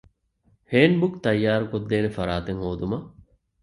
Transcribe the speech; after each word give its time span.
ހޭންޑްބުކް 0.71 1.17
ތައްޔާރުކޮށްދޭނެ 1.23 2.09
ފަރާތެއް 2.17 2.61
ހޯދުމަށް 2.63 3.07